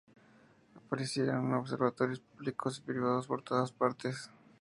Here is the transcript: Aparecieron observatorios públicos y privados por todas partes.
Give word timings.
Aparecieron 0.73 1.53
observatorios 1.53 2.21
públicos 2.21 2.79
y 2.79 2.81
privados 2.81 3.27
por 3.27 3.43
todas 3.43 3.71
partes. 3.71 4.31